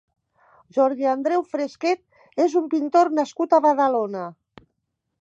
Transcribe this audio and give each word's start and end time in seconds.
Jordi 0.77 1.07
Andreu 1.11 1.43
Fresquet 1.51 2.43
és 2.49 2.57
un 2.63 2.73
pintor 2.75 3.15
nascut 3.21 3.57
a 3.59 3.61
Badalona. 3.71 4.29